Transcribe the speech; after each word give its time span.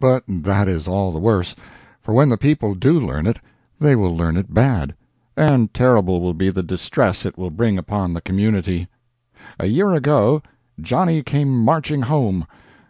But 0.00 0.24
that 0.26 0.66
is 0.66 0.88
all 0.88 1.12
the 1.12 1.18
worse; 1.18 1.54
for 2.00 2.14
when 2.14 2.30
the 2.30 2.38
people 2.38 2.74
do 2.74 2.98
learn 2.98 3.26
it 3.26 3.38
they 3.78 3.94
will 3.94 4.16
learn 4.16 4.38
it 4.38 4.54
bad—and 4.54 5.74
terrible 5.74 6.22
will 6.22 6.32
be 6.32 6.48
the 6.48 6.62
distress 6.62 7.26
it 7.26 7.36
will 7.36 7.50
bring 7.50 7.76
upon 7.76 8.14
the 8.14 8.22
community. 8.22 8.88
A 9.60 9.66
year 9.66 9.92
ago 9.92 10.40
"Johnny 10.80 11.22
came 11.22 11.60
marching 11.62 12.00
home!" 12.00 12.46